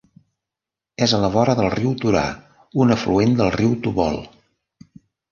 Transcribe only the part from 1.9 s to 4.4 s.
Turà, un afluent del riu Tobol.